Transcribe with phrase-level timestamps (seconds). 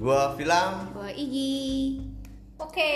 [0.00, 0.96] Gua Filam.
[0.96, 2.00] Gua Igi.
[2.56, 2.92] Oke,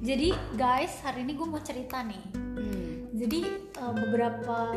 [0.00, 2.24] jadi guys hari ini gue mau cerita nih.
[2.32, 3.12] Hmm.
[3.12, 4.72] Jadi eh, beberapa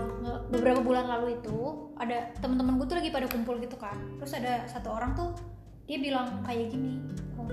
[0.52, 3.96] beberapa bulan lalu itu ada teman-teman gue tuh lagi pada kumpul gitu kan.
[4.20, 5.32] Terus ada satu orang tuh
[5.88, 7.00] dia bilang kayak gini,
[7.40, 7.48] "Oh,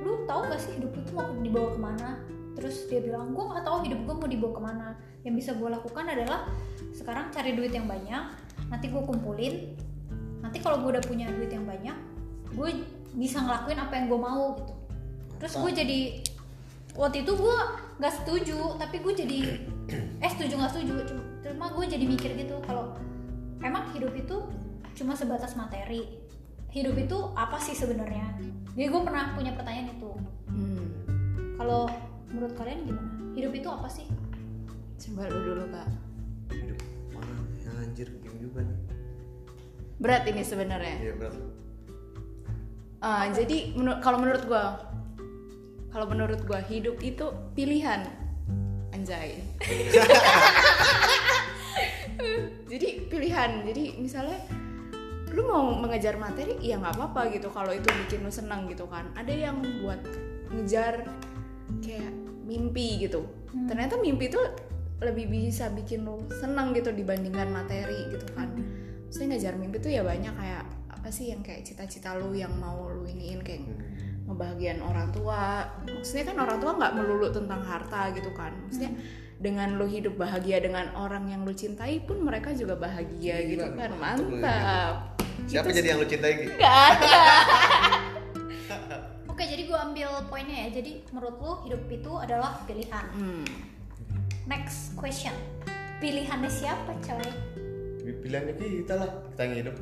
[0.00, 2.08] lu tahu gak sih hidup lu tuh mau dibawa ke mana?
[2.56, 4.88] Terus dia bilang gue nggak tahu hidup gue mau dibawa ke mana.
[5.28, 6.48] Yang bisa gue lakukan adalah
[6.96, 8.32] sekarang cari duit yang banyak.
[8.72, 9.76] Nanti gue kumpulin.
[10.40, 12.07] Nanti kalau gue udah punya duit yang banyak,
[12.52, 12.70] gue
[13.16, 14.74] bisa ngelakuin apa yang gue mau gitu.
[15.38, 16.00] Terus gue jadi
[16.98, 17.56] waktu itu gue
[17.98, 19.38] nggak setuju tapi gue jadi
[20.24, 20.92] eh setuju nggak setuju
[21.42, 22.94] cuma, gue jadi mikir gitu kalau
[23.62, 24.36] emang hidup itu
[24.94, 26.18] cuma sebatas materi
[26.74, 28.34] hidup itu apa sih sebenarnya
[28.74, 30.10] jadi gue pernah punya pertanyaan itu
[30.48, 30.90] Hmm.
[31.60, 31.86] kalau
[32.32, 34.08] menurut kalian gimana hidup itu apa sih
[34.98, 35.88] Coba lu dulu kak.
[36.50, 36.78] Hidup
[37.14, 37.34] mana?
[37.62, 38.78] Ya, anjir, gini juga nih.
[40.02, 40.96] Berat ini sebenarnya.
[40.98, 41.38] Iya berat.
[42.98, 44.82] Ah, jadi menur- kalau menurut gua,
[45.94, 48.10] kalau menurut gua hidup itu pilihan.
[48.90, 49.38] Anjay.
[52.70, 53.62] jadi pilihan.
[53.62, 54.42] Jadi misalnya
[55.38, 59.12] lu mau mengejar materi ya nggak apa-apa gitu kalau itu bikin lu senang gitu kan
[59.12, 60.00] ada yang buat
[60.50, 61.04] ngejar
[61.84, 62.12] kayak
[62.48, 63.28] mimpi gitu
[63.68, 64.40] ternyata mimpi itu
[64.98, 68.48] lebih bisa bikin lu senang gitu dibandingkan materi gitu kan
[69.12, 70.64] saya ngejar mimpi tuh ya banyak kayak
[71.08, 73.64] apa sih yang kayak cita-cita lu yang mau lu iniin kayak
[74.28, 75.64] ngebahagiain orang tua?
[75.88, 78.52] Maksudnya kan orang tua nggak melulu tentang harta gitu kan.
[78.68, 78.92] Maksudnya
[79.40, 83.68] dengan lu hidup bahagia dengan orang yang lu cintai pun mereka juga bahagia Gila, gitu
[83.72, 83.88] kan.
[83.88, 83.96] ya.
[83.96, 84.94] mantap.
[85.48, 86.32] Siapa jadi yang lu cintai?
[86.44, 86.46] Gi?
[86.60, 87.16] nggak ada.
[89.32, 90.76] Oke jadi gue ambil poinnya ya.
[90.76, 93.06] Jadi menurut lu hidup itu adalah pilihan.
[93.16, 93.48] Hmm.
[94.44, 95.32] next question.
[96.04, 97.32] Pilihannya siapa coy?
[98.04, 99.76] Pilihannya kita lah, kita yang hidup.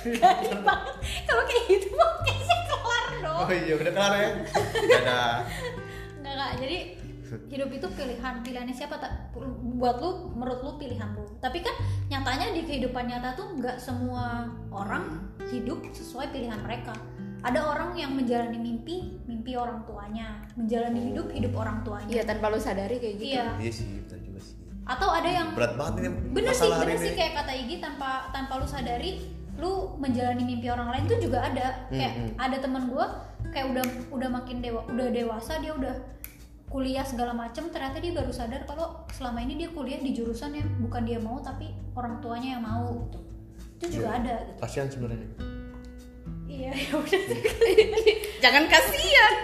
[0.00, 0.94] Garing banget
[1.24, 4.30] kalau kayak gitu podcastnya kelar dong Oh iya, udah kelar ya.
[4.74, 5.34] Dadah.
[6.18, 6.52] Enggak enggak.
[6.58, 6.76] Jadi
[7.46, 8.34] hidup itu pilihan.
[8.40, 9.12] Pilihannya siapa tak
[9.76, 11.24] buat lu menurut lu pilihan lu.
[11.38, 11.74] Tapi kan
[12.08, 16.96] nyatanya di kehidupan nyata tuh nggak semua orang hidup sesuai pilihan mereka.
[17.38, 22.10] Ada orang yang menjalani mimpi, mimpi orang tuanya, menjalani hidup, hidup orang tuanya.
[22.10, 23.46] iya tanpa lu sadari kayak gitu Iya.
[23.62, 24.56] Iya sih, betul juga sih.
[24.82, 27.16] Atau ada yang Berat banget ini bener sih, bener sih ini.
[27.16, 29.22] kayak kata Igi tanpa tanpa lu sadari
[29.58, 31.90] lu menjalani mimpi orang lain tuh juga ada.
[31.90, 33.06] Kayak Hmm, ada teman gua
[33.50, 35.94] kayak udah udah makin dewa udah dewasa dia udah
[36.68, 40.68] kuliah segala macem ternyata dia baru sadar kalau selama ini dia kuliah di jurusan yang
[40.84, 43.18] bukan dia mau tapi orang tuanya yang mau gitu.
[43.78, 44.60] Itu juga ada gitu.
[44.62, 45.28] Kasihan sebenarnya.
[46.48, 47.22] iya ya udah.
[48.44, 49.34] Jangan kasihan.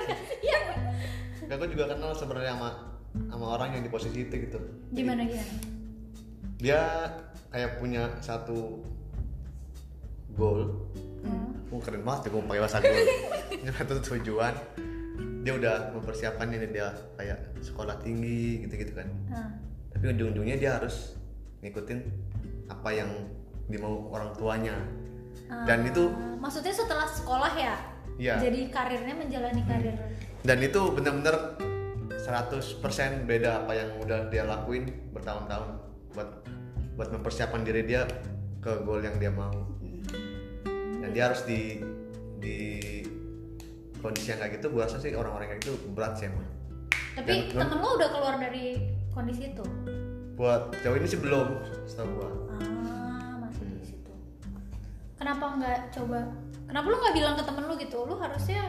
[1.45, 2.71] Kayak gue juga kenal sebenarnya sama
[3.31, 4.59] sama orang yang di posisi itu gitu.
[4.91, 5.55] gimana gimana?
[6.59, 6.81] Dia
[7.53, 8.94] kayak punya satu hmm.
[11.85, 12.77] Keren banget ya gue pakai bahasa.
[12.81, 14.55] Punya satu tujuan.
[15.45, 16.89] Dia udah mempersiapkan ini dia
[17.21, 19.09] kayak sekolah tinggi gitu-gitu kan.
[19.29, 19.53] Nah,
[19.93, 21.21] Tapi ujung-ujungnya dia harus
[21.61, 22.01] ngikutin
[22.73, 23.11] apa yang
[23.69, 24.75] dimau orang tuanya.
[25.69, 27.77] Dan itu uh, maksudnya setelah sekolah ya
[28.15, 28.39] Iya.
[28.47, 29.97] jadi karirnya menjalani karir
[30.47, 31.59] dan itu bener-bener
[32.15, 35.69] 100% beda apa yang udah dia lakuin bertahun-tahun
[36.15, 36.31] buat
[36.95, 38.07] buat mempersiapkan diri dia
[38.63, 39.51] ke goal yang dia mau
[41.15, 41.79] dia harus di
[42.43, 42.57] di
[44.03, 46.45] kondisi yang kayak gitu gua rasa sih orang-orang kayak gitu berat sih emang.
[47.15, 48.83] Tapi Dan- temen lo udah keluar dari
[49.15, 49.65] kondisi itu?
[50.35, 51.47] Buat jauh ini sih belum
[51.87, 52.29] setahu gua.
[52.59, 54.13] Ah masih di situ.
[55.15, 56.19] Kenapa nggak coba
[56.67, 57.99] kenapa lu nggak bilang ke temen lu gitu?
[58.03, 58.63] Lu harusnya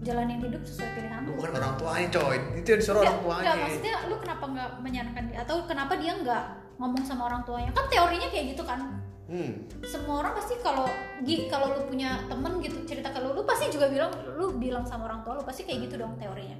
[0.00, 2.36] jalanin hidup sesuai pilihan lu lu bukan orang tuanya coy.
[2.56, 3.44] Itu yang disuruh orang tuanya.
[3.44, 5.38] Nggak, maksudnya lu kenapa nggak menyarankan dia?
[5.44, 6.44] Atau kenapa dia nggak
[6.80, 7.70] ngomong sama orang tuanya?
[7.76, 8.80] Kan teorinya kayak gitu kan
[9.30, 9.52] hmm.
[9.86, 10.90] Semua orang pasti kalau
[11.22, 14.82] Gi, kalau lu punya temen gitu cerita ke lu lu pasti juga bilang lu bilang
[14.82, 16.58] sama orang tua lu pasti kayak gitu dong teorinya.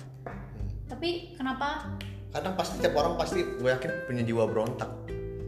[0.87, 1.99] Tapi kenapa?
[2.31, 4.91] Kadang pasti tiap orang pasti gue yakin punya jiwa berontak.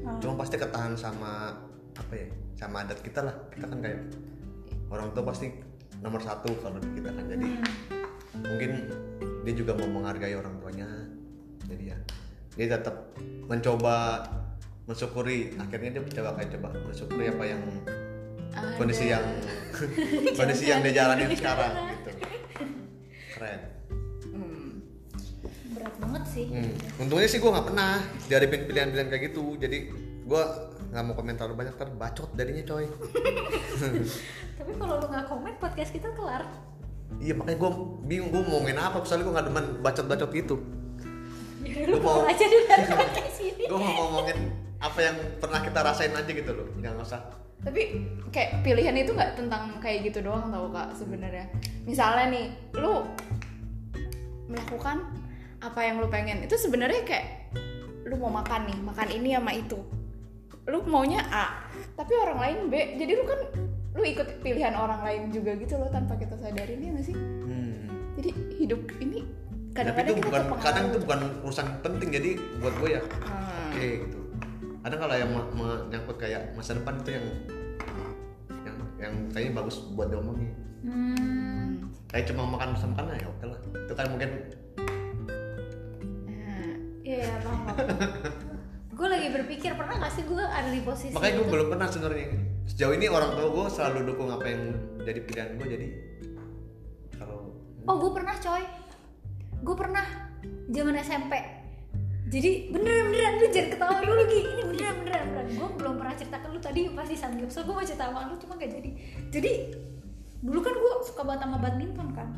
[0.02, 0.18] Hmm.
[0.18, 1.54] cuma pasti ketahan sama
[1.94, 2.26] apa ya
[2.58, 3.34] sama adat kita lah.
[3.54, 4.02] Kita kan kayak
[4.90, 5.46] orang tua pasti
[6.02, 7.24] nomor satu kalau di kita kan.
[7.30, 7.48] Jadi
[8.34, 8.70] mungkin
[9.46, 10.90] dia juga mau menghargai orang tuanya.
[11.70, 11.98] Jadi ya
[12.58, 13.14] dia tetap
[13.46, 14.26] mencoba
[14.84, 17.62] mensyukuri akhirnya dia mencoba kayak coba mensyukuri apa yang
[18.74, 19.24] kondisi yang
[20.38, 22.10] kondisi yang dia jalanin sekarang gitu
[23.32, 23.60] keren
[24.24, 24.80] Hmm.
[25.70, 26.72] berat banget sih Hmm.
[26.98, 29.44] Untungnya sih gue nggak pernah dihadapin pilihan-pilihan kayak gitu.
[29.56, 29.78] Jadi
[30.22, 30.42] gue
[30.88, 32.88] nggak mau komentar banyak ntar bacot jadinya coy.
[34.58, 36.44] tapi kalau lu nggak komen podcast kita kelar
[37.18, 37.70] iya makanya gue
[38.02, 39.00] bingung gue mau ngomongin apa.
[39.02, 40.56] Soalnya gue nggak demen bacot-bacot gitu.
[41.62, 44.38] Yaudah, Lu lu mau- aja dulu dari podcast ini Gue mau ngomongin
[44.82, 46.66] apa yang pernah kita rasain aja gitu loh.
[46.78, 47.22] Jangan usah
[47.62, 47.94] tapi
[48.34, 51.46] kayak pilihan itu nggak tentang kayak gitu doang tau kak sebenarnya
[51.86, 53.06] misalnya nih lu
[54.50, 55.06] melakukan
[55.62, 57.54] apa yang lu pengen itu sebenarnya kayak
[58.02, 59.78] lu mau makan nih makan ini sama itu
[60.66, 63.40] lu maunya A tapi orang lain B jadi lu kan
[63.94, 67.86] lu ikut pilihan orang lain juga gitu loh tanpa kita sadarin ya nggak sih Hmm.
[68.18, 69.22] jadi hidup ini
[69.72, 73.70] Tapi kadang-kadang itu bukan kadang itu bukan urusan penting jadi buat gue ya Hmm.
[73.70, 74.18] oke gitu.
[74.82, 77.26] Ada kalau yang me- menyangkut kayak masa depan itu yang
[78.66, 80.50] yang yang kayaknya bagus buat diomongin.
[80.82, 81.86] Hmm.
[82.10, 83.58] Kayak cuma makan sama makan ya oke lah.
[83.62, 84.30] Itu kan mungkin
[86.26, 86.66] Nah,
[87.06, 87.66] Iya, yeah, paham.
[88.98, 92.26] gue lagi berpikir pernah gak sih gue ada di posisi makanya gue belum pernah sebenarnya.
[92.70, 94.62] Sejauh ini orang tua gue selalu dukung apa yang
[95.02, 95.86] jadi pilihan gue jadi
[97.18, 97.50] kalau
[97.86, 98.62] Oh gue pernah coy
[99.62, 100.06] Gue pernah
[100.70, 101.61] zaman SMP
[102.32, 104.40] Jadi beneran beneran lu jangan ketawa dulu Gi.
[104.40, 105.46] Ini beneran beneran beneran.
[105.52, 107.14] Gue belum pernah ceritakan lu tadi pasti
[107.52, 108.90] So gue mau cerita sama lu cuma gak jadi.
[109.28, 109.52] Jadi
[110.40, 112.28] dulu kan gue suka banget sama badminton kan?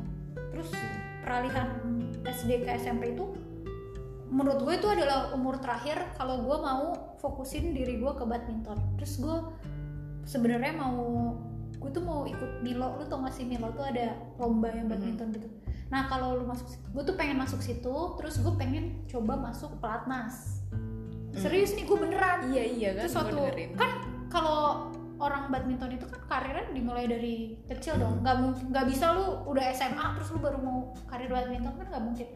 [0.51, 0.75] Terus
[1.23, 1.79] peralihan
[2.27, 3.39] SD ke SMP itu
[4.35, 8.99] Menurut gue itu adalah umur terakhir Kalau gue mau fokusin diri gue ke badminton.
[8.99, 9.37] Terus gue
[10.27, 10.99] sebenarnya mau
[11.79, 12.99] gue tuh mau ikut Milo.
[12.99, 16.67] Lu tau gak sih Milo tuh ada lomba yang badminton gitu nah kalau lu masuk
[16.71, 20.63] gue tuh pengen masuk situ terus gue pengen coba masuk pelatnas.
[21.35, 22.47] Serius nih gue beneran.
[22.55, 23.37] Iya iya kan gua suatu
[23.75, 23.91] kan
[24.31, 28.23] kalau orang badminton itu kan karirnya dimulai dari kecil dong.
[28.23, 32.05] Nggak mungkin nggak bisa lu udah SMA terus lu baru mau karir badminton kan nggak
[32.05, 32.29] mungkin.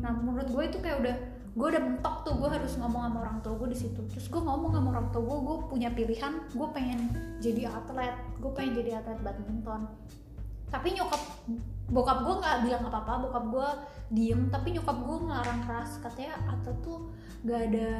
[0.00, 1.16] Nah menurut gue itu kayak udah
[1.58, 4.00] gue udah mentok tuh gue harus ngomong sama orang tua gue di situ.
[4.12, 7.00] Terus gue ngomong sama orang tua gue gue punya pilihan gue pengen
[7.38, 9.88] jadi atlet gue pengen jadi atlet badminton
[10.68, 11.22] tapi nyokap
[11.88, 13.68] bokap gue nggak bilang apa apa bokap gue
[14.12, 17.08] diem tapi nyokap gue ngelarang keras katanya atlet tuh
[17.48, 17.92] gak ada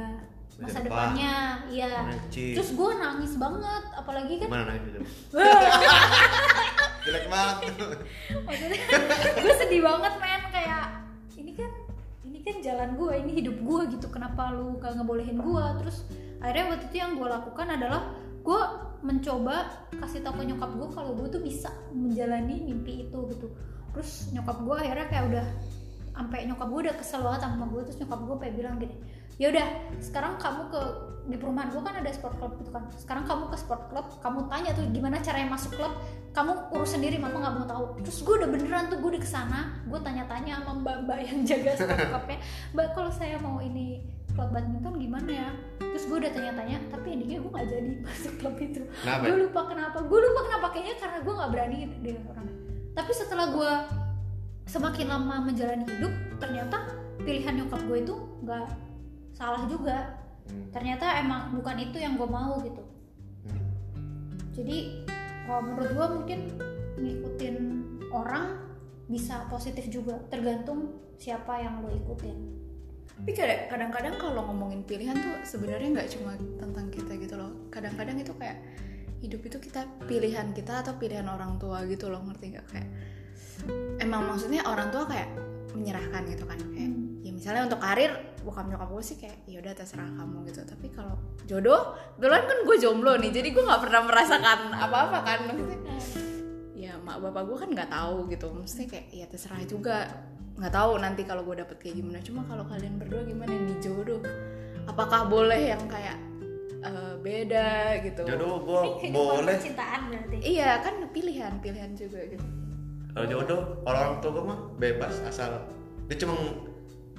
[0.59, 0.85] masa depan.
[1.15, 1.35] depannya
[1.71, 1.91] iya
[2.29, 5.01] terus gue nangis banget apalagi kan gimana nanya itu?
[7.07, 7.57] Jelek banget.
[8.43, 8.79] maksudnya
[9.39, 10.85] gue sedih banget men kayak
[11.39, 11.71] ini kan
[12.27, 16.03] ini kan jalan gue ini hidup gue gitu kenapa lu gak ngebolehin gue terus
[16.43, 18.01] akhirnya waktu itu yang gue lakukan adalah
[18.43, 18.61] gue
[18.99, 23.47] mencoba kasih tau ke nyokap gue kalau gue tuh bisa menjalani mimpi itu gitu.
[23.95, 25.45] Terus nyokap gue akhirnya kayak udah
[26.19, 28.95] sampai nyokap gue udah kesel banget sama gue terus nyokap gue kayak bilang gini
[29.39, 29.67] ya udah
[30.03, 30.81] sekarang kamu ke
[31.31, 32.89] di perumahan gue kan ada sport club gitu kan.
[32.91, 35.93] Sekarang kamu ke sport club kamu tanya tuh gimana caranya masuk klub
[36.35, 37.85] kamu urus sendiri mama nggak mau tahu.
[38.03, 41.37] Terus gue udah beneran tuh gue udah ke sana gue tanya-tanya sama mbak mbak yang
[41.47, 42.37] jaga sport clubnya
[42.75, 44.03] mbak kalau saya mau ini
[44.39, 45.49] klub badminton gimana ya?
[45.83, 48.81] Terus gue udah tanya-tanya tapi endingnya gue nggak jadi masuk klub itu.
[49.03, 52.47] Gue lupa kenapa gue lupa kenapa kayaknya karena gue nggak berani deh orang.
[52.95, 53.73] Tapi setelah gue
[54.63, 56.77] semakin lama menjalani hidup ternyata
[57.19, 58.15] pilihan nyokap gue itu
[58.47, 58.67] nggak
[59.35, 60.15] salah juga.
[60.49, 60.65] Hmm.
[60.73, 62.81] ternyata emang bukan itu yang gue mau gitu.
[63.45, 63.61] Hmm.
[64.49, 65.05] jadi
[65.45, 66.39] kalau menurut gue mungkin
[66.97, 67.55] ngikutin
[68.09, 68.57] orang
[69.05, 72.58] bisa positif juga tergantung siapa yang lo ikutin
[73.19, 77.51] tapi kadang- kadang-kadang kalau ngomongin pilihan tuh sebenarnya nggak cuma tentang kita gitu loh.
[77.67, 78.57] Kadang-kadang itu kayak
[79.19, 82.65] hidup itu kita pilihan kita atau pilihan orang tua gitu loh ngerti nggak?
[82.71, 82.87] Kayak
[83.99, 85.27] emang maksudnya orang tua kayak
[85.75, 87.21] menyerahkan gitu kan kayak Hmm.
[87.21, 88.09] ya misalnya untuk karir
[88.41, 90.61] bokap nyokap gue sih kayak ya udah terserah kamu gitu.
[90.63, 91.81] Tapi kalau jodoh
[92.15, 95.77] duluan kan gue jomblo nih jadi gue nggak pernah merasakan apa-apa kan maksudnya.
[96.73, 98.47] Ya mak bapak gue kan nggak tahu gitu.
[98.49, 100.07] Maksudnya kayak ya terserah juga
[100.59, 102.19] nggak tahu nanti kalau gue dapet kayak gimana.
[102.19, 104.19] Cuma kalau kalian berdua gimana nih jodoh
[104.89, 106.17] apakah boleh yang kayak
[106.83, 108.21] eh, beda gitu?
[108.27, 108.81] Jodoh gue
[109.15, 109.55] boleh.
[109.55, 110.37] percintaan berarti.
[110.43, 112.45] Iya kan pilihan pilihan juga gitu.
[113.15, 115.63] Kalau jodoh, kalau orang tua gue mah bebas asal
[116.11, 116.35] dia cuma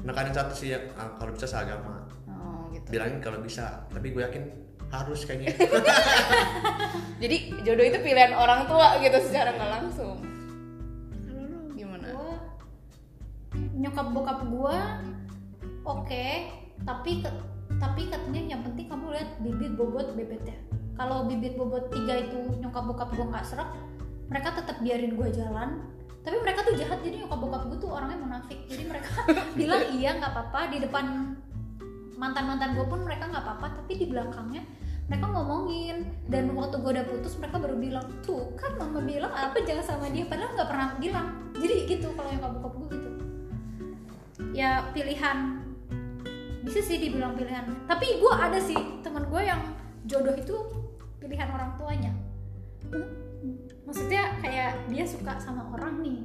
[0.04, 2.04] nekanin satu sih ya ah, kalau bisa seagama.
[2.28, 2.86] oh gitu.
[2.92, 4.44] Bilangin kalau bisa, tapi gue yakin
[4.90, 5.54] harus kayaknya.
[7.22, 10.29] jadi jodoh itu pilihan orang tua gitu secara nggak langsung
[13.80, 14.76] nyokap bokap gue
[15.88, 16.26] oke.
[16.84, 17.44] Tapi ke-
[17.80, 20.56] tapi katanya yang penting kamu lihat bibit bobot bebetnya.
[21.00, 23.72] Kalau bibit bobot tiga itu nyokap bokap gue nggak serak
[24.28, 25.80] mereka tetap biarin gue jalan.
[26.20, 28.60] Tapi mereka tuh jahat jadi nyokap bokap gue tuh orangnya munafik.
[28.68, 29.24] Jadi mereka
[29.58, 30.60] bilang iya nggak apa-apa.
[30.76, 31.04] Di depan
[32.20, 34.60] mantan mantan gue pun mereka nggak apa-apa tapi di belakangnya
[35.08, 36.04] mereka ngomongin.
[36.28, 40.12] Dan waktu gue udah putus mereka baru bilang tuh kan mama bilang apa jangan sama
[40.12, 41.28] dia padahal nggak pernah bilang.
[41.56, 43.09] Jadi gitu kalau yang bokap gue gitu
[44.56, 45.60] ya pilihan.
[46.60, 47.64] Bisa sih dibilang pilihan.
[47.88, 49.60] Tapi gue ada sih teman gue yang
[50.04, 50.56] jodoh itu
[51.20, 52.12] pilihan orang tuanya.
[52.90, 53.08] Hmm,
[53.84, 56.20] maksudnya kayak dia suka sama orang nih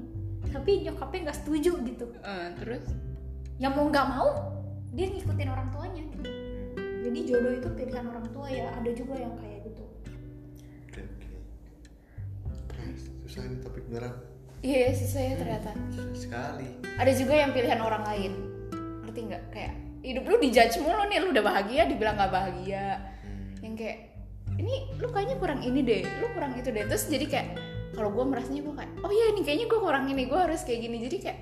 [0.56, 2.06] tapi nyokapnya nggak setuju gitu.
[2.24, 2.86] Eh, terus?
[3.60, 4.30] Yang mau nggak mau
[4.96, 6.30] dia ngikutin orang tuanya gitu.
[7.06, 9.84] Jadi jodoh itu pilihan orang tua ya ada juga yang kayak gitu.
[13.26, 14.16] Susah ini topik beneran
[14.62, 15.72] iya susah ya ternyata.
[15.92, 16.68] susah sekali.
[16.96, 18.32] Ada juga yang pilihan orang lain.
[19.04, 19.44] Ngerti nggak?
[19.52, 19.74] Kayak
[20.06, 22.88] hidup lu dijudge mulu nih lu udah bahagia dibilang nggak bahagia.
[23.60, 23.98] Yang kayak
[24.56, 26.84] ini lu kayaknya kurang ini deh lu kurang itu deh.
[26.88, 27.48] Terus jadi kayak
[27.96, 30.80] kalau gue merasanya gue kayak oh iya ini kayaknya gue kurang ini gue harus kayak
[30.86, 30.98] gini.
[31.10, 31.40] Jadi kayak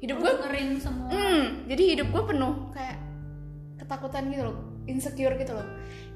[0.00, 1.08] hidup gue dengerin semua.
[1.12, 2.98] Hmm, jadi hidup gue penuh kayak
[3.76, 5.66] ketakutan gitu loh insecure gitu loh.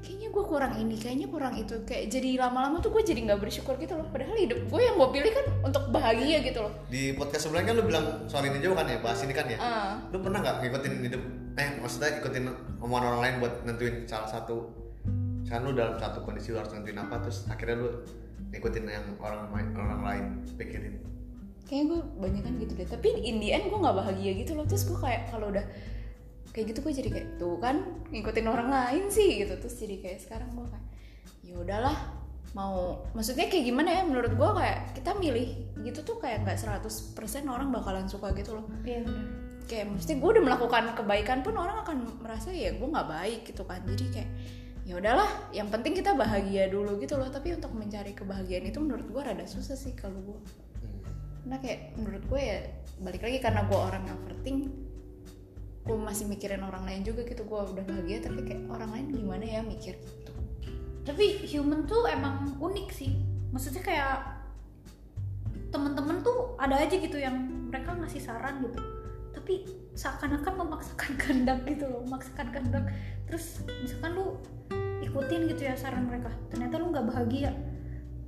[0.01, 1.79] Kayaknya gue kurang ini kayaknya kurang itu.
[1.87, 4.03] Kayak jadi lama-lama tuh gue jadi nggak bersyukur gitu loh.
[4.11, 6.73] Padahal hidup gue yang gue pilih kan untuk bahagia gitu loh.
[6.91, 9.57] Di podcast sebelumnya kan lu bilang soal ini juga kan ya bahas ini kan ya.
[9.63, 9.95] Ah.
[10.11, 11.23] lu pernah nggak ngikutin hidup?
[11.55, 12.43] Eh maksudnya ikutin
[12.83, 14.67] omongan orang lain buat nentuin salah satu
[15.47, 17.89] kan lu dalam satu kondisi lu harus nentuin apa terus akhirnya lu
[18.51, 20.25] ngikutin yang orang orang lain
[20.59, 20.99] pikirin.
[21.65, 22.87] Kayaknya gue banyak kan gitu deh.
[22.91, 24.67] Tapi in the end gue nggak bahagia gitu loh.
[24.67, 25.65] Terus gue kayak kalau udah
[26.55, 27.83] kayak gitu gue jadi kayak tuh kan
[28.15, 29.59] ngikutin orang lain sih gitu.
[29.59, 30.87] Terus jadi kayak sekarang gue kayak
[31.43, 31.97] ya udahlah
[32.55, 35.51] mau maksudnya kayak gimana ya menurut gue kayak kita milih
[35.83, 36.87] gitu tuh kayak nggak 100%
[37.51, 38.65] orang bakalan suka gitu loh.
[38.87, 39.27] Iya bener.
[39.67, 43.67] Kayak mesti gue udah melakukan kebaikan pun orang akan merasa ya gue nggak baik gitu
[43.67, 43.83] kan.
[43.83, 44.29] Jadi kayak
[44.87, 47.27] ya udahlah yang penting kita bahagia dulu gitu loh.
[47.27, 50.39] Tapi untuk mencari kebahagiaan itu menurut gue rada susah sih kalau gue
[51.45, 52.57] karena kayak menurut gue ya
[53.05, 54.84] balik lagi karena gue orang yang overthink
[55.85, 59.45] gue masih mikirin orang lain juga gitu gue udah bahagia tapi kayak orang lain gimana
[59.45, 60.33] ya mikir gitu.
[61.05, 63.13] Tapi human tuh emang unik sih.
[63.53, 64.17] Maksudnya kayak
[65.69, 68.81] temen-temen tuh ada aja gitu yang mereka ngasih saran gitu.
[69.37, 72.89] Tapi seakan-akan memaksakan kehendak gitu loh memaksakan kehendak.
[73.29, 74.41] Terus misalkan lu
[75.05, 77.53] ikutin gitu ya saran mereka ternyata lu nggak bahagia.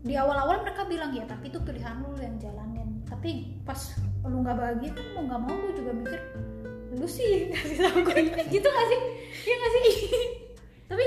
[0.05, 3.01] Di awal-awal mereka bilang ya tapi itu pilihan lu yang jalanin.
[3.09, 3.97] Tapi pas
[4.29, 6.21] lu nggak bahagia kan mau nggak mau lu juga mikir
[6.97, 8.99] lu sih ngasih tahu gue gitu gak sih?
[9.45, 9.95] Ya gak sih?
[10.89, 11.05] Tapi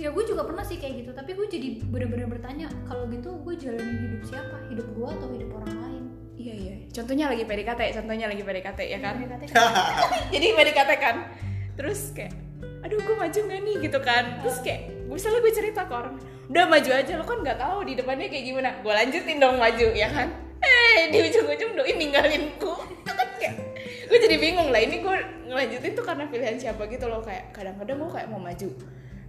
[0.00, 1.10] ya gue juga pernah sih kayak gitu.
[1.12, 4.56] Tapi gue jadi bener-bener bertanya kalau gitu gue jalanin hidup siapa?
[4.72, 6.04] Hidup gue atau hidup orang lain?
[6.40, 6.74] Iya iya.
[6.88, 9.14] Contohnya lagi PDKT contohnya lagi PDKT ya kan?
[10.34, 11.16] Jadi PDKT kan.
[11.76, 12.32] Terus kayak
[12.80, 13.76] aduh gue maju gak nih?
[13.84, 14.24] Gitu kan.
[14.40, 16.16] Terus kayak misalnya gue cerita ke orang
[16.50, 18.68] udah maju aja lo kan nggak tahu di depannya kayak gimana.
[18.80, 20.32] Gue lanjutin dong maju ya kan?
[20.60, 22.74] Eh di ujung-ujung doi ninggalin ku
[23.06, 23.54] kan kayak
[24.04, 24.78] gue jadi bingung lah.
[24.78, 25.16] Ini gue
[25.46, 27.20] ngelanjutin tuh karena pilihan siapa gitu loh.
[27.20, 28.68] Kayak kadang-kadang gue kayak mau maju.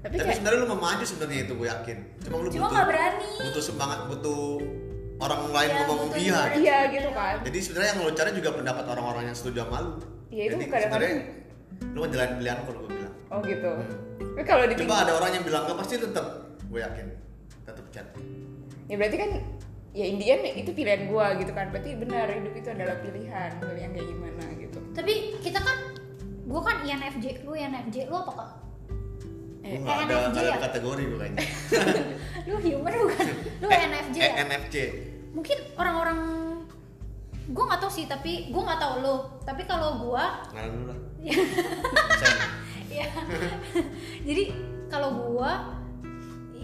[0.02, 1.98] Tapi tapi kayak sebenarnya lu mau maju sebenarnya itu gue yakin.
[2.20, 3.28] Cuma lu Cuma butuh nggak berani.
[3.42, 4.42] butuh semangat butuh
[5.18, 6.58] orang lain Iya, ngomong iya encouragement.
[6.60, 7.36] iya gitu kan.
[7.42, 9.92] Jadi sebenarnya yang lu cari juga pendapat orang-orang yang setuju sama lu.
[10.28, 11.40] Iya, itu jadi kadang-kadang- sebenarnya
[11.88, 13.14] lu ngejalanin pilihan kalau gue bilang.
[13.30, 13.72] Oh gitu.
[14.22, 16.26] Tapi kalau di coba ada orang yang bilang nggak pasti tetap
[16.64, 17.06] gue yakin
[17.62, 18.08] tetap chat.
[18.88, 19.30] Ya berarti kan
[19.92, 21.68] ya Indian itu pilihan gue gitu kan.
[21.70, 23.50] Berarti benar hidup itu adalah pilihan.
[23.60, 24.80] Milih yang kayak gimana gitu.
[24.92, 25.78] Tapi kita kan
[26.42, 28.50] gue kan INFJ lu INFJ lu apa gue
[29.62, 30.58] Eh, nggak ada nggak ada ya?
[30.58, 31.46] kategori gue kayaknya.
[32.50, 33.28] Lu human bukan
[33.62, 34.34] lu INFJ ya?
[34.42, 34.76] ENFJ
[35.32, 36.20] mungkin orang-orang
[37.46, 40.98] gue nggak tahu sih tapi gue nggak tahu lo tapi kalau gue ngalah dulu lah.
[41.22, 43.06] Iya.
[43.06, 43.08] Ya
[44.28, 44.44] jadi
[44.90, 45.52] kalau gue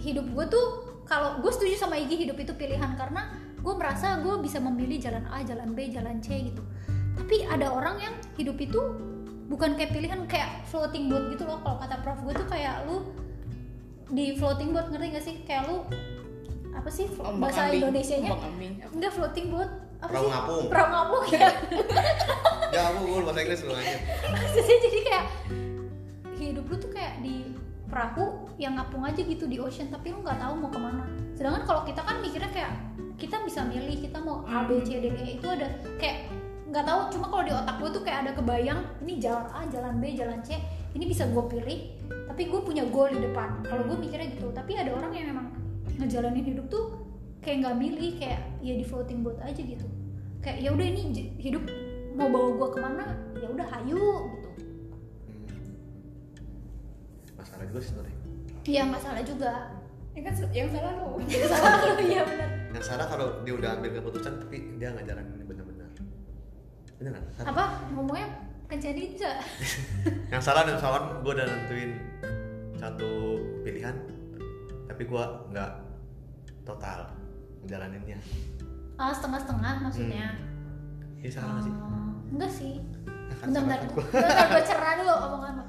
[0.02, 0.66] hidup gue tuh
[1.08, 2.92] kalau gue setuju sama Igi hidup itu pilihan.
[2.94, 6.62] Karena gue merasa gue bisa memilih jalan A jalan B jalan C gitu.
[7.16, 8.78] Tapi ada orang yang hidup itu
[9.48, 11.58] bukan kayak pilihan kayak floating boat gitu loh.
[11.64, 13.08] Kalau kata prof gue tuh kayak lu
[14.08, 15.36] di floating boat ngerti gak sih?
[15.42, 15.76] Kayak lu
[16.70, 17.80] apa sih Ombak bahasa ambing.
[17.82, 18.72] Indonesia nya Ombak ambing.
[18.94, 19.70] enggak floating boat.
[19.98, 20.30] Apa Perahu sih?
[20.30, 20.64] ngapung.
[20.70, 21.48] perahu ngapung ya?
[22.76, 23.96] Ya aku gue bahasa Inggris dulu aja
[24.36, 25.24] Maksudnya jadi kayak
[26.38, 27.50] hidup lu tuh kayak di
[27.88, 31.04] perahu yang ngapung aja gitu di ocean tapi lu nggak tahu mau ke mana.
[31.32, 32.72] Sedangkan kalau kita kan mikirnya kayak
[33.16, 35.66] kita bisa milih kita mau A B C D E itu ada
[35.96, 36.28] kayak
[36.68, 37.00] nggak tahu.
[37.16, 40.38] Cuma kalau di otak gue tuh kayak ada kebayang ini jalan A jalan B jalan
[40.44, 40.60] C
[40.92, 41.78] ini bisa gue pilih
[42.28, 43.64] tapi gue punya goal di depan.
[43.64, 44.52] Kalau gue mikirnya gitu.
[44.52, 45.46] Tapi ada orang yang memang
[45.96, 46.84] ngejalanin hidup tuh
[47.40, 49.88] kayak nggak milih kayak ya di floating boat aja gitu.
[50.44, 51.02] Kayak ya udah ini
[51.40, 51.64] hidup
[52.14, 53.04] mau bawa gue ke mana?
[53.40, 54.28] Ya udah hayu
[57.38, 58.18] masalah juga sih sebenarnya
[58.68, 59.52] ya nggak salah juga.
[60.12, 61.06] Ya kan yang salah lu.
[61.24, 62.50] Nggak salah lu ya benar.
[62.74, 65.90] Yang salah kalau dia udah ambil keputusan tapi dia nggak jalanin benar-benar.
[66.98, 67.48] Beneran salah.
[67.54, 67.64] apa?
[67.94, 68.28] Ngomongnya
[68.92, 69.32] dikit bisa
[70.32, 71.96] yang salah dan salah gue udah nentuin
[72.76, 73.96] satu pilihan
[74.84, 75.72] tapi gue nggak
[76.68, 77.08] total
[77.64, 78.18] ngejalaninnya.
[79.00, 80.36] Ah setengah-setengah maksudnya?
[81.22, 81.72] Ini salah nggak sih.
[81.72, 82.74] Oh, enggak sih.
[83.08, 84.04] Ya kan, bentar-bentar salah gua.
[84.12, 85.64] bentar gue cerah dulu omongan lo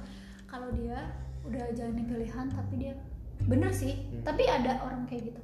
[0.49, 0.99] kalau dia
[1.49, 2.93] udah jalanin pilihan tapi dia
[3.41, 4.21] bener sih Hmm.
[4.23, 5.41] tapi ada orang kayak gitu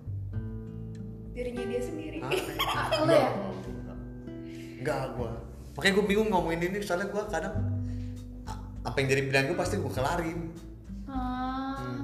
[1.31, 2.23] Dirinya dia sendiri.
[2.23, 2.31] Ah,
[3.01, 3.27] Lo ya?
[4.77, 5.31] enggak, gue
[5.75, 7.55] makanya gue bingung ngomongin ini soalnya gue kadang
[8.79, 10.39] apa yang jadi pilihan gue pasti gue kelarin
[11.05, 11.99] Ah,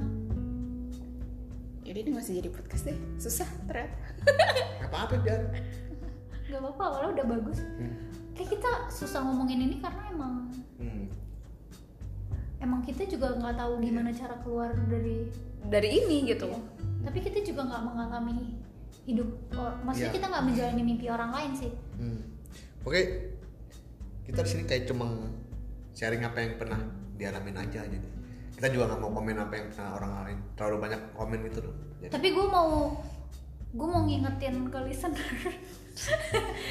[1.81, 2.95] Jadi ini masih jadi podcast deh.
[3.17, 3.97] Susah ternyata.
[4.81, 5.41] apa apa biar
[6.43, 7.95] nggak apa-apa walau udah bagus Hmm.
[8.33, 11.07] kayak kita susah ngomongin ini karena emang Hmm.
[12.61, 15.25] Emang kita juga nggak tahu gimana cara keluar dari
[15.63, 16.61] dari ini gitu Iya.
[17.03, 18.53] tapi kita juga nggak mengalami
[19.03, 20.15] hidup or- maksudnya Iya.
[20.15, 22.21] kita nggak menjalani mimpi orang lain sih Hmm.
[22.81, 23.01] Oke,
[24.23, 25.05] kita di sini kayak cuma
[25.91, 26.81] sharing apa yang pernah
[27.13, 28.09] dialamin aja jadi
[28.51, 31.75] kita juga nggak mau komen apa yang pernah orang lain terlalu banyak komen gitu loh.
[31.99, 32.93] Jadi tapi gue mau
[33.71, 35.29] gue mau ngingetin ke listener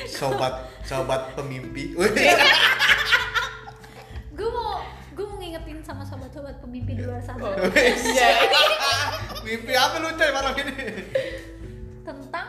[0.06, 2.10] sobat sobat pemimpi, Wih.
[4.30, 4.80] gue mau
[5.10, 7.50] gue mau ngingetin sama sobat-sobat pemimpi di luar sana.
[7.74, 8.46] Iya.
[9.46, 10.74] mimpi apa lu coy malam ini?
[12.06, 12.46] tentang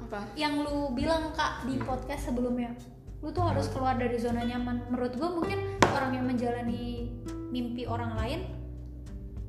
[0.00, 0.24] apa?
[0.40, 2.72] yang lu bilang kak di podcast sebelumnya.
[3.20, 4.88] Lu tuh harus keluar dari zona nyaman.
[4.88, 7.12] Menurut gue mungkin orang yang menjalani
[7.52, 8.40] mimpi orang lain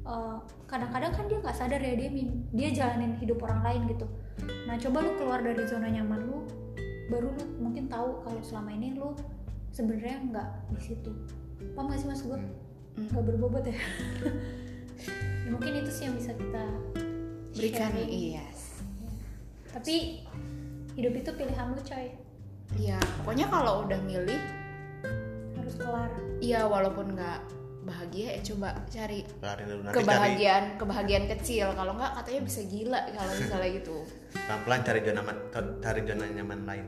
[0.03, 2.09] eh, kadang-kadang kan dia nggak sadar ya dia
[2.51, 4.03] dia jalanin hidup orang lain gitu.
[4.67, 6.43] Nah coba lu keluar dari zona nyaman lu
[7.07, 9.15] baru lu mungkin tahu kalau selama ini lu
[9.71, 11.11] sebenarnya nggak di situ.
[11.75, 12.39] Paham gak sih mas gue
[12.95, 13.77] nggak berbobot ya?
[14.99, 16.61] Ya, mungkin itu sih yang bisa kita
[17.51, 18.05] berikan sharing.
[18.05, 18.45] iya.
[19.73, 20.21] Tapi
[20.93, 22.05] hidup itu pilihan lu coy.
[22.77, 24.37] Iya pokoknya kalau udah milih
[25.57, 26.11] harus kelar.
[26.37, 27.39] Iya walaupun nggak
[27.81, 30.03] bahagia ya coba cari Lari dulu nanti cari.
[30.05, 31.67] kebahagiaan kebahagiaan kecil.
[31.73, 33.97] Kalau nggak katanya bisa gila kalau misalnya gitu.
[34.37, 35.37] Pelan-pelan cari zona nyaman
[35.81, 36.85] cari zona nyaman lain.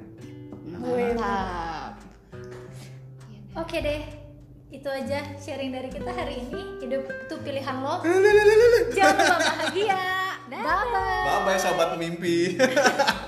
[0.69, 1.93] mantap.
[3.51, 4.01] Oke deh,
[4.71, 6.79] itu aja sharing dari kita hari ini.
[6.79, 7.99] Hidup itu pilihan lo.
[8.95, 10.03] Jangan lupa bahagia.
[10.47, 11.23] Bye bye.
[11.27, 12.55] Bye bye sobat pemimpi.